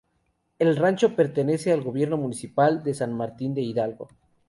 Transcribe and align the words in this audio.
El 0.57 0.77
rancho 0.77 1.15
pertenece 1.15 1.71
al 1.71 1.83
gobierno 1.83 2.17
municipal 2.17 2.81
de 2.81 2.95
San 2.95 3.13
Martín 3.13 3.53
de 3.53 3.61
Hidalgo. 3.61 4.07